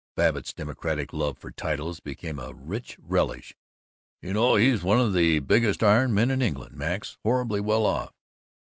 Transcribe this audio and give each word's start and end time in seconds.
Babbitt's 0.15 0.51
democratic 0.51 1.13
love 1.13 1.37
for 1.37 1.51
titles 1.51 1.99
became 1.99 2.39
a 2.39 2.55
rich 2.55 2.97
relish. 2.99 3.55
"You 4.23 4.33
know, 4.33 4.55
he's 4.55 4.81
one 4.81 4.99
of 4.99 5.13
the 5.13 5.37
biggest 5.41 5.83
iron 5.83 6.11
men 6.11 6.31
in 6.31 6.41
England, 6.41 6.75
Max. 6.75 7.19
Horribly 7.23 7.59
well 7.61 7.85
off.... 7.85 8.11